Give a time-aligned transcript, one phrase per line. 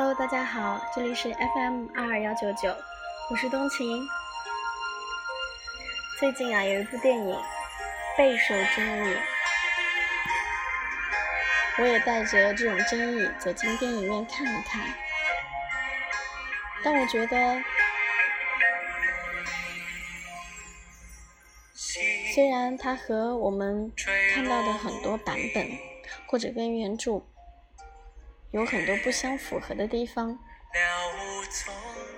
[0.00, 2.72] Hello，大家好，这里是 FM 二二幺九九，
[3.32, 4.06] 我是冬晴。
[6.20, 7.36] 最近啊，有一部电影
[8.16, 9.16] 备受争议，
[11.78, 14.80] 我也带着这种争议走进电影院看了看。
[16.84, 17.60] 但我觉得，
[22.32, 23.92] 虽然它和我们
[24.32, 25.68] 看到的很多版本
[26.28, 27.20] 或者跟原著
[28.50, 30.38] 有很多不相符合的地方，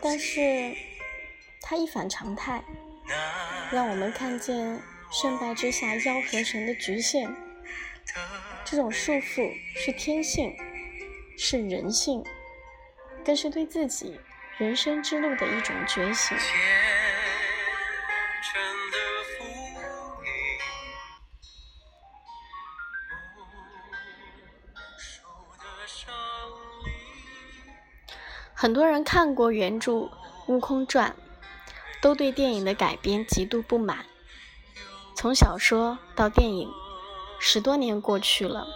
[0.00, 0.74] 但是
[1.62, 2.62] 它一反常态，
[3.72, 7.34] 让我们看见胜败之下妖和神的局限。
[8.64, 10.54] 这种束缚是天性，
[11.38, 12.22] 是人性，
[13.24, 14.20] 更是对自己。
[14.58, 16.36] 人生之路的一种觉醒。
[28.60, 29.92] 很多人看过原著
[30.48, 31.14] 《悟空传》，
[32.02, 34.04] 都对电影的改编极度不满。
[35.14, 36.68] 从小说到电影，
[37.38, 38.66] 十多年过去了，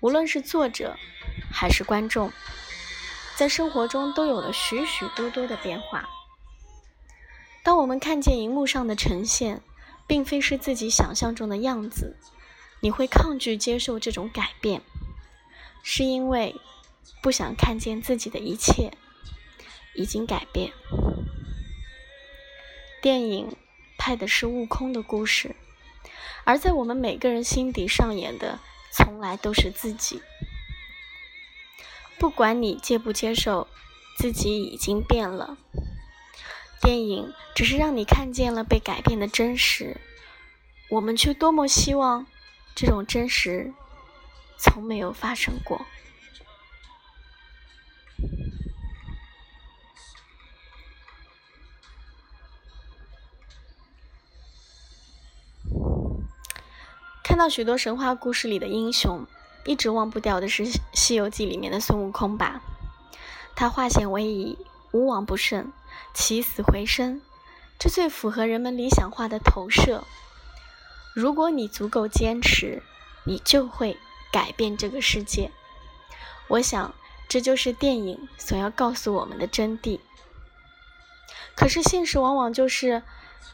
[0.00, 0.96] 无论是作者
[1.50, 2.30] 还是观众。
[3.36, 6.06] 在生活中都有了许许多多的变化。
[7.64, 9.62] 当我们看见荧幕上的呈现，
[10.06, 12.18] 并非是自己想象中的样子，
[12.80, 14.82] 你会抗拒接受这种改变，
[15.82, 16.60] 是因为
[17.20, 18.92] 不想看见自己的一切
[19.94, 20.72] 已经改变。
[23.02, 23.56] 电影
[23.98, 25.56] 拍的是悟空的故事，
[26.44, 28.58] 而在我们每个人心底上演的，
[28.92, 30.22] 从来都是自己。
[32.18, 33.66] 不管你接不接受，
[34.18, 35.56] 自己已经变了。
[36.82, 39.98] 电影只是让你看见了被改变的真实，
[40.90, 42.26] 我们却多么希望
[42.74, 43.72] 这种真实
[44.58, 45.86] 从没有发生过。
[57.30, 59.24] 看到许多神话故事里的英雄。
[59.64, 62.60] 一直忘不掉的是《西游记》里面的孙悟空吧？
[63.54, 64.58] 他化险为夷，
[64.90, 65.72] 无往不胜，
[66.12, 67.22] 起死回生，
[67.78, 70.02] 这最符合人们理想化的投射。
[71.14, 72.82] 如果你足够坚持，
[73.22, 73.96] 你就会
[74.32, 75.52] 改变这个世界。
[76.48, 76.92] 我想，
[77.28, 80.00] 这就是电影所要告诉我们的真谛。
[81.54, 83.04] 可是现实往往就是，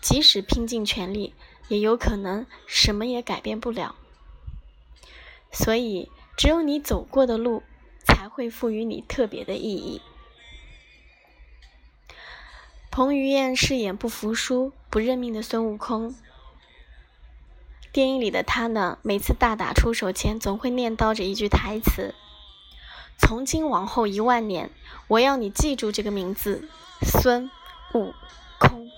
[0.01, 1.35] 即使拼尽全力，
[1.69, 3.95] 也有可能什么也改变不了。
[5.53, 7.63] 所以，只有你走过的路，
[8.05, 10.03] 才会赋予你特别的意义。
[12.91, 16.15] 彭于晏饰演不服输、不认命的孙悟空。
[17.93, 22.15] 电影里的他呢，每次大打出手前，总会念叨着一句台词
[23.19, 24.71] ：“从今往后一万年，
[25.09, 26.69] 我要你记住这个名字——
[27.01, 27.51] 孙
[27.95, 28.13] 悟
[28.59, 28.91] 空。”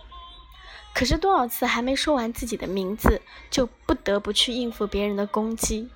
[0.98, 3.22] 可是多少次还没说完自己的名字，
[3.52, 5.88] 就不得不去应付别人的攻击。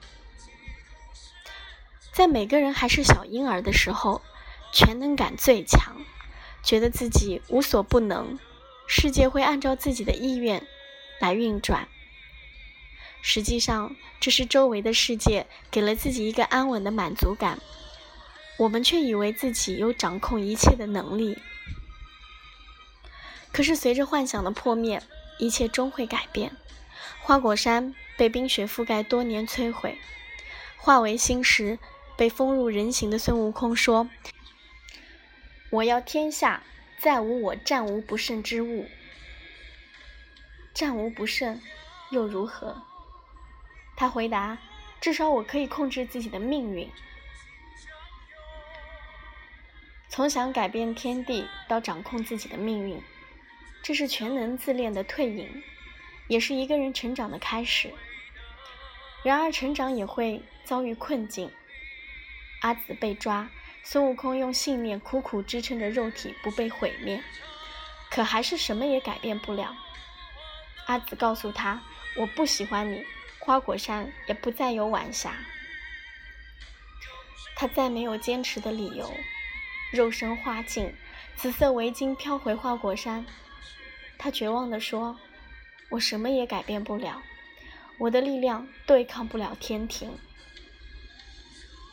[2.13, 4.23] 在每个人还是小婴儿的时候，
[4.73, 5.97] 全能感最强，
[6.63, 8.39] 觉得自己无所不能，
[8.87, 10.65] 世界会按照自己的意愿
[11.19, 11.89] 来运转。
[13.23, 17.59] 实际上，这是周围的世界给了自己一个安稳的满足感，
[18.57, 21.39] 我们却以为自己有掌控一切的能力。
[23.53, 25.03] 可是，随着幻想的破灭，
[25.39, 26.57] 一切终会改变。
[27.21, 29.99] 花果山被冰雪覆盖多年，摧毁，
[30.77, 31.79] 化为星石。
[32.15, 34.09] 被封入人形的孙悟空说
[35.71, 36.63] ：“我要天下
[36.99, 38.87] 再无我战无不胜之物。
[40.75, 41.61] 战无不胜
[42.11, 42.83] 又如何？”
[43.97, 44.59] 他回答
[45.01, 46.89] ：“至少我可以控制自己的命运。
[50.11, 53.03] 从想改变天地到掌控自己的命运，
[53.83, 55.63] 这是全能自恋的退隐，
[56.29, 57.93] 也是一个人成长的开始。
[59.25, 61.51] 然而，成长也会遭遇困境。”
[62.63, 63.51] 阿紫被抓，
[63.83, 67.21] 孙悟空用信念苦苦支撑着肉体不被毁灭，
[68.09, 69.77] 可还是什么也改变不了。
[70.87, 71.83] 阿紫告诉他
[72.17, 73.05] ：“我不喜欢你，
[73.41, 75.35] 花果山也不再有晚霞。”
[77.57, 79.13] 他再没有坚持的理由，
[79.93, 80.95] 肉身化尽，
[81.37, 83.27] 紫色围巾飘回花果山。
[84.23, 85.19] 他绝望地说
[85.91, 87.21] ：“我什么也改变不了，
[87.99, 90.17] 我的力量对抗不了天庭。”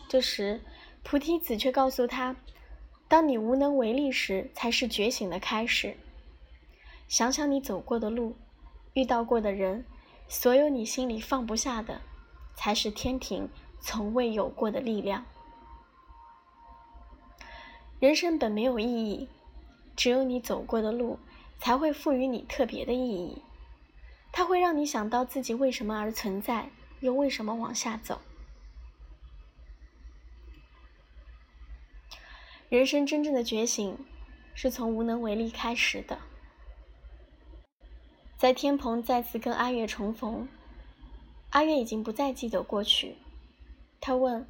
[0.08, 0.62] 这时，
[1.02, 2.36] 菩提子却告诉他
[3.10, 5.98] ：“当你无能为力时，才是觉醒的开始。
[7.08, 8.36] 想想你走过的路，
[8.94, 9.84] 遇到过的人，
[10.28, 12.00] 所有你心里放不下的，
[12.54, 13.50] 才是天庭
[13.80, 15.26] 从未有过的力量。”
[18.00, 19.28] 人生本没有意义，
[19.96, 21.18] 只有你走过的路
[21.60, 23.44] 才会赋予你特别的意义。
[24.32, 26.70] 它会让你想到自己为什么而存在，
[27.00, 28.22] 又为什么往下走。
[32.70, 33.98] 人生真正的觉醒，
[34.54, 36.20] 是从无能为力开始的。
[38.38, 40.48] 在天蓬再次跟阿月重逢，
[41.50, 43.18] 阿月已经不再记得过去。
[44.00, 44.48] 他问：“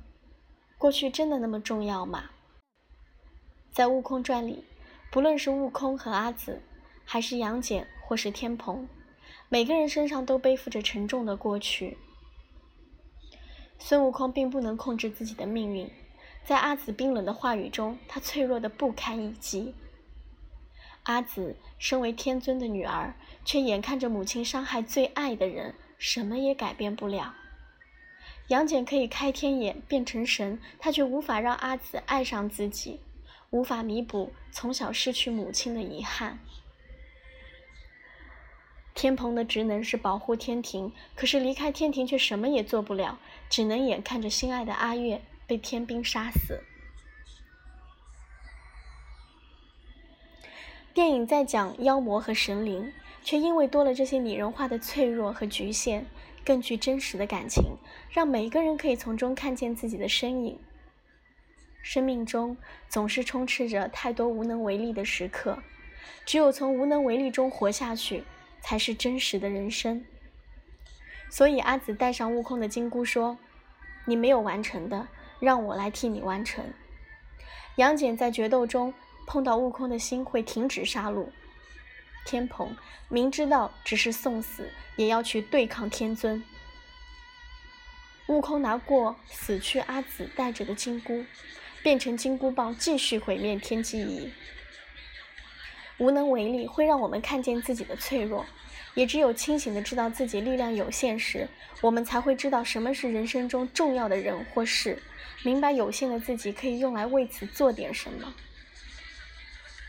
[0.77, 2.29] 过去真的那么重要吗？”
[3.71, 4.65] 在《悟空传》里，
[5.09, 6.61] 不论是悟空和阿紫，
[7.11, 8.87] 还是杨戬或是天蓬，
[9.49, 11.97] 每个人身上都背负着沉重的过去。
[13.79, 15.89] 孙悟空并不能控制自己的命运。
[16.45, 19.73] 在阿紫冰冷的话语中，他脆弱的不堪一击。
[21.01, 27.33] 阿紫身为天尊的女儿，却眼看着母亲伤害最爱的人，什么也改变不了。
[28.49, 32.99] 杨戬可以开天眼变成神，他却无法让阿紫爱上自己，
[33.49, 36.37] 无法弥补从小失去母亲的遗憾。
[38.99, 43.17] 天蓬的职能是保护天庭，可是离开天庭却什么也做不了，
[43.49, 45.21] 只能眼看着心爱的阿月。
[45.47, 46.61] 被天兵杀死。
[50.93, 52.91] 电影在讲妖魔和神灵，
[53.23, 56.05] 却因为多了这些拟人化的脆弱和局限，
[56.43, 57.77] 更具真实的感情，
[58.11, 60.59] 让每一个人可以从中看见自己的身影。
[61.81, 62.57] 生命中
[62.89, 65.63] 总是充斥着太多无能为力的时刻，
[66.25, 68.25] 只有从无能为力中活下去，
[68.69, 70.05] 才是真实的人生。
[71.27, 73.35] 所以阿紫带上悟空的金箍说
[74.05, 75.07] ：“你没有完成的。”
[75.41, 76.71] 让我来替你完成。
[77.77, 78.93] 杨戬在决斗中
[79.25, 81.29] 碰到悟空的心会停止杀戮。
[82.25, 82.77] 天蓬
[83.07, 86.43] 明知道只是送死，也要去对抗天尊。
[88.27, 91.25] 悟空拿过死去阿紫带着的金箍，
[91.81, 94.31] 变成金箍棒，继续毁灭天机仪。
[95.97, 98.45] 无能为力会让我们看见自己的脆弱，
[98.99, 101.47] 也只有清醒的知道自己力量有限时，
[101.79, 105.01] 我们才会知道什么是人生中重要的人或事。
[105.41, 108.33] 明白有限的自己可以用来为此做点什么。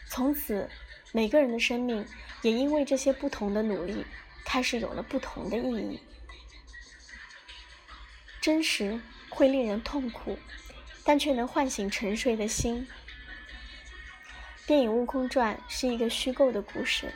[0.09, 0.71] 从此，
[1.11, 2.07] 每个人的生命
[2.43, 4.07] 也因为这些不同的努力，
[4.45, 5.99] 开始有了不同的意义。
[8.41, 10.39] 真实会令人痛苦，
[11.03, 12.87] 但却能唤醒沉睡的心。
[14.69, 17.13] 电影《悟空传》是一个虚构的故事，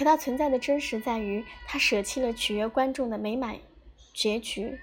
[0.00, 3.58] 可它存在的真实在于，它舍弃了取悦观众的美满
[4.14, 4.80] 结局。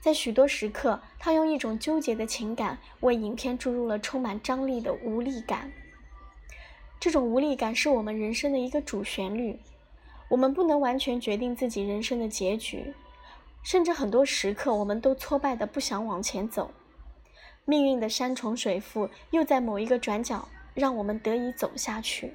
[0.00, 5.72] 在许多时刻，他用一种纠结的情感为影片注入了充满张力的无力感。
[7.00, 9.58] 这种无力感是我们人生的一个主旋律。
[10.28, 12.94] 我们不能完全决定自己人生的结局，
[13.64, 16.70] 甚至很多时刻，我们都挫败的不想往前走。
[17.64, 22.34] 命运的山重水复，又在某一个转角让我们得以走下去。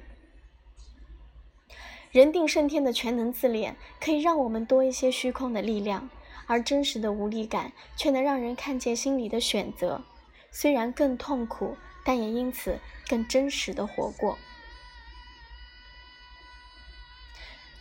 [2.16, 6.08] 人定胜天的全能自恋，可以让我们多一些虚空的力量。
[6.46, 10.02] 而真实的无力感，却能让人看见心里的选择，
[10.50, 11.76] 虽然更痛苦，
[12.06, 14.38] 但也因此更真实的活过。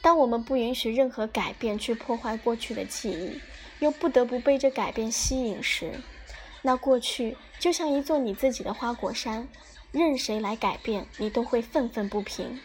[0.02, 3.40] 当我们不允许任何改变去破坏过去的记忆，
[3.80, 6.02] 又不得不被这改变吸引时，
[6.62, 9.48] 那过去就像一座你自己的花果山，
[9.94, 12.60] 任谁来改变，你都会愤愤不平，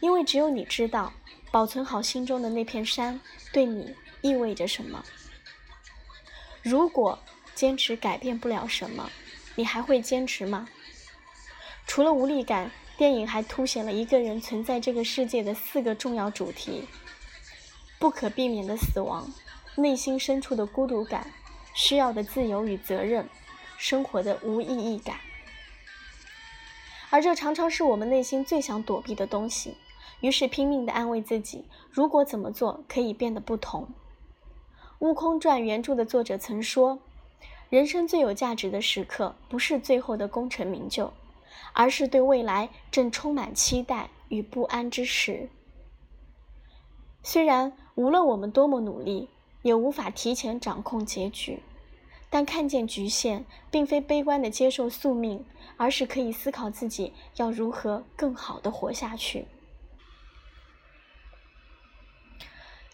[0.00, 1.12] 因为只有你知道，
[1.50, 3.20] 保存好心中的那片山，
[3.52, 5.04] 对你意味着什么。
[6.62, 7.18] 如果
[7.54, 9.10] 坚持改变不了什么，
[9.56, 10.68] 你还会坚持吗？
[11.86, 16.86] 除了无力感，电影还凸显了一个人存在这个世界的四个重要主题：
[17.98, 19.32] 不可避免的死亡、
[19.76, 21.32] 内心深处的孤独感、
[21.74, 23.28] 需要的自由与责任、
[23.76, 25.18] 生活的无意义感。
[27.10, 29.76] 而这常常是我们内心最想躲避的东西，
[30.20, 33.82] 于是拼命地安慰自己：如果怎么做可以变得不同。
[34.98, 36.98] 《悟空传》原著的作者曾说
[37.70, 41.12] ：“人生最有价值的时刻，不是最后的功成名就，
[41.72, 45.48] 而是对未来正充满期待与不安之时。
[47.22, 49.28] 虽然无论我们多么努力，
[49.62, 51.62] 也无法提前掌控结局，
[52.28, 55.44] 但看见局限，并非悲观的接受宿命，
[55.76, 59.46] 而是可以思考自己要如何更好的活下去。”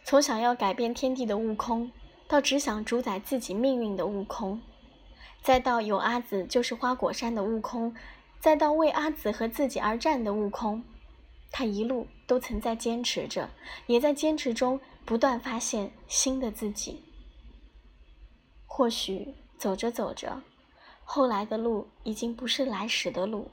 [0.05, 1.91] 从想要改变天地的悟空，
[2.29, 4.61] 到只想主宰自己命运的悟空，
[5.43, 7.97] 再到有阿紫就是花果山的悟空，
[8.39, 10.85] 再到为阿紫和自己而战的悟空，
[11.51, 13.49] 他一路都曾在坚持着，
[13.87, 17.03] 也在坚持中不断发现新的自己。
[18.67, 20.43] 或许走着走着，
[21.03, 23.51] 后来的路已经不是来时的路，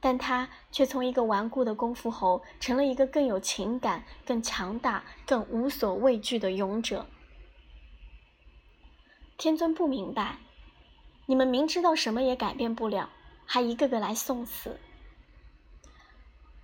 [0.00, 7.06] 但他却从一个顽固的功夫猴，成了一个更有情感、更强大、更无所畏惧的勇者。
[9.36, 10.38] 天尊不明白，
[11.26, 13.10] 你们明知道什么也改变不了，
[13.44, 14.80] 还一个个来送死。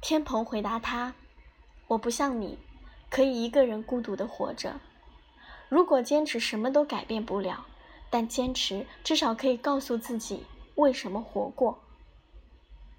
[0.00, 1.14] 天蓬回答他
[1.88, 2.58] ：“我不像你，
[3.10, 4.80] 可以一个人孤独的活着。
[5.68, 7.66] 如果坚持，什么都改变不了，
[8.08, 10.44] 但坚持至少可以告诉自己
[10.76, 11.78] 为什么活过。”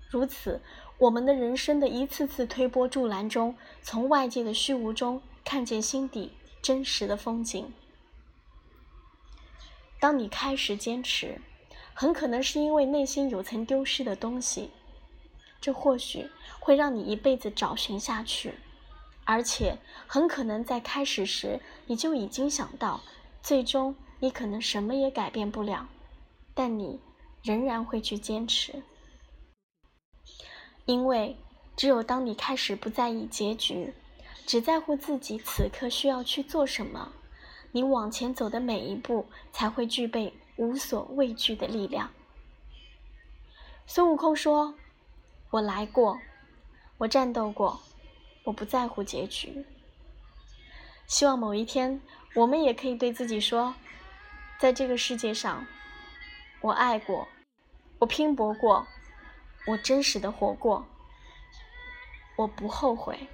[0.09, 0.61] 如此，
[0.97, 7.73] 我们的人生的一次次推波助澜中，从外界的虚无中看见心底真实的风景。
[9.99, 11.41] 当你开始坚持，
[11.93, 14.69] 很可能是因为内心有曾丢失的东西，
[15.59, 18.53] 这或许会让你一辈子找寻下去，
[19.25, 23.01] 而且很可能在开始时你就已经想到，
[23.41, 25.89] 最终你可能什么也改变不了，
[26.53, 26.99] 但你
[27.43, 28.83] 仍然会去坚持。
[30.87, 31.35] 因为，
[31.75, 33.93] 只有当你开始不在意结局，
[34.45, 37.11] 只在乎自己此刻需要去做什么，
[37.73, 42.09] 你往前走的每一步才会具备无所畏惧的力量。
[43.85, 44.75] 孙悟空说
[45.51, 46.17] ：“我来过，
[46.99, 47.81] 我战斗过，
[48.45, 49.65] 我不在乎结局。”
[51.05, 52.01] 希望某一天，
[52.33, 53.75] 我们也可以对自己说
[54.57, 55.67] ：“在这个世界上，
[56.61, 57.27] 我爱过，
[57.99, 58.87] 我拼搏过。”
[59.67, 60.87] 我真实的活过，
[62.37, 63.27] 我不后悔。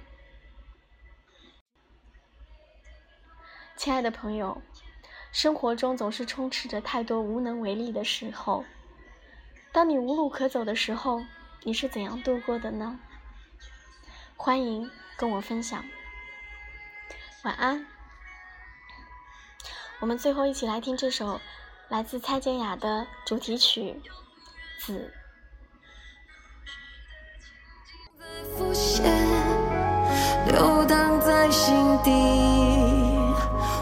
[3.76, 4.60] 亲爱的朋友，
[5.30, 8.64] 生活中总是充斥着太多无能为力的时候。
[9.70, 11.22] 当你无路可走的时候，
[11.62, 12.98] 你是怎样度过的呢？
[14.36, 15.84] 欢迎跟我分享。
[17.44, 17.86] 晚安。
[20.00, 21.40] 我们最后一起来听这首
[21.88, 24.00] 来自蔡健雅的主题曲
[24.84, 25.12] 《紫》。
[28.56, 29.04] 浮现，
[30.46, 31.74] 流荡在心
[32.04, 32.10] 底，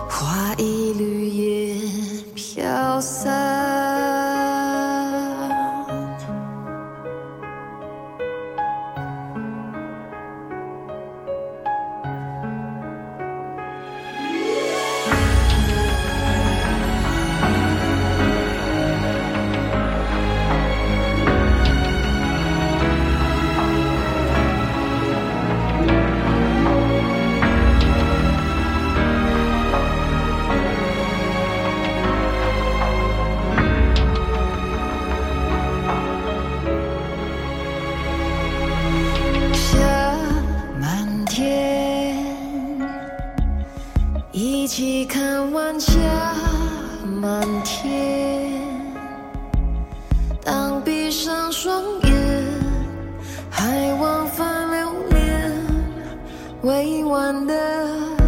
[0.08, 3.41] 花一缕烟飘散。
[47.22, 48.60] 满天。
[50.42, 52.44] 当闭上双眼，
[53.48, 55.52] 还往返流连
[56.62, 58.21] 未完的。